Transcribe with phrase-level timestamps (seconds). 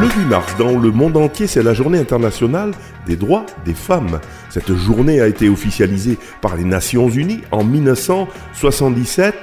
[0.00, 2.70] Le 8 mars, dans le monde entier, c'est la journée internationale
[3.04, 4.20] des droits des femmes.
[4.48, 9.34] Cette journée a été officialisée par les Nations Unies en 1977.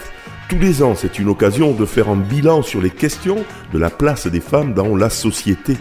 [0.48, 3.90] Tous les ans, c'est une occasion de faire un bilan sur les questions de la
[3.90, 5.76] place des femmes dans la société.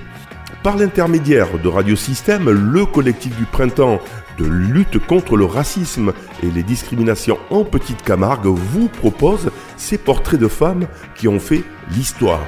[0.65, 4.01] Par l'intermédiaire de Radio Système, le collectif du printemps
[4.39, 6.13] de lutte contre le racisme
[6.43, 11.63] et les discriminations en Petite Camargue vous propose ces portraits de femmes qui ont fait
[11.91, 12.41] l'histoire.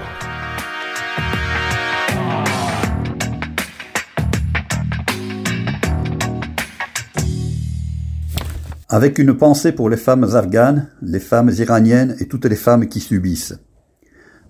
[8.88, 13.00] Avec une pensée pour les femmes afghanes, les femmes iraniennes et toutes les femmes qui
[13.00, 13.59] subissent.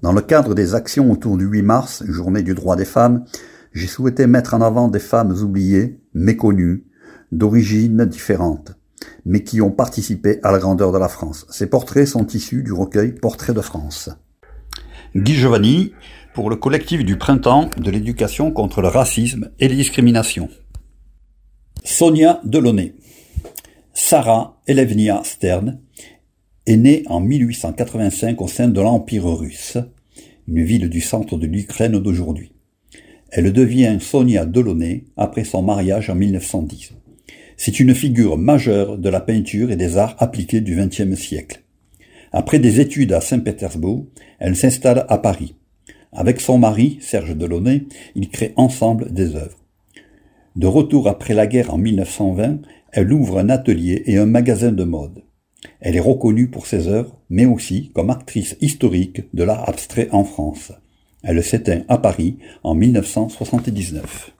[0.03, 3.25] Dans le cadre des actions autour du 8 mars, journée du droit des femmes,
[3.73, 6.85] j'ai souhaité mettre en avant des femmes oubliées, méconnues,
[7.33, 8.73] d'origines différentes,
[9.25, 11.47] mais qui ont participé à la grandeur de la France.
[11.49, 14.11] Ces portraits sont issus du recueil Portraits de France.
[15.15, 15.95] Guy Giovanni,
[16.35, 20.51] pour le collectif du printemps de l'éducation contre le racisme et les discriminations.
[21.85, 22.96] Sonia Delaunay.
[23.99, 25.81] Sarah Elevnia Stern
[26.67, 29.79] est née en 1885 au sein de l'Empire russe,
[30.47, 32.53] une ville du centre de l'Ukraine d'aujourd'hui.
[33.31, 36.93] Elle devient Sonia Delaunay après son mariage en 1910.
[37.57, 41.63] C'est une figure majeure de la peinture et des arts appliqués du XXe siècle.
[42.33, 44.05] Après des études à Saint-Pétersbourg,
[44.39, 45.55] elle s'installe à Paris.
[46.13, 49.57] Avec son mari, Serge Delaunay, ils créent ensemble des œuvres.
[50.55, 52.61] De retour après la guerre en 1920,
[52.97, 55.23] elle ouvre un atelier et un magasin de mode.
[55.81, 60.25] Elle est reconnue pour ses œuvres, mais aussi comme actrice historique de l'art abstrait en
[60.25, 60.73] France.
[61.23, 64.33] Elle s'éteint à Paris en 1979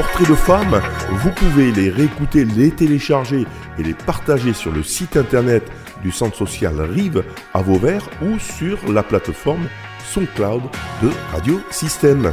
[0.00, 0.80] portraits de femmes,
[1.10, 3.44] vous pouvez les réécouter, les télécharger
[3.78, 5.62] et les partager sur le site internet
[6.02, 9.68] du centre social Rive à Vauvert ou sur la plateforme
[10.10, 10.62] SoundCloud
[11.02, 12.32] de Radio Système.